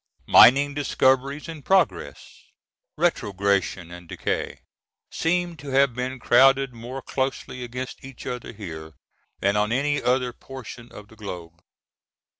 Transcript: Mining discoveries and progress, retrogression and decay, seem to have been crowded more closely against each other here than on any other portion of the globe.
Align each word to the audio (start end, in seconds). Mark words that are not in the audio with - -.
Mining 0.25 0.73
discoveries 0.73 1.47
and 1.47 1.63
progress, 1.63 2.45
retrogression 2.97 3.91
and 3.91 4.09
decay, 4.09 4.61
seem 5.11 5.55
to 5.57 5.69
have 5.69 5.93
been 5.93 6.17
crowded 6.17 6.73
more 6.73 7.03
closely 7.03 7.63
against 7.63 8.03
each 8.03 8.25
other 8.25 8.51
here 8.51 8.93
than 9.41 9.55
on 9.55 9.71
any 9.71 10.01
other 10.01 10.33
portion 10.33 10.91
of 10.91 11.07
the 11.09 11.15
globe. 11.15 11.61